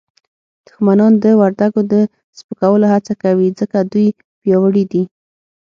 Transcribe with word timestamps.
دښمنان 0.67 1.13
د 1.23 1.25
وردګو 1.41 1.81
د 1.93 1.95
سپکولو 2.37 2.85
هڅه 2.93 3.13
کوي 3.23 3.47
ځکه 3.59 3.77
دوی 3.91 4.07
پیاوړي 4.41 4.83
دي 4.91 5.03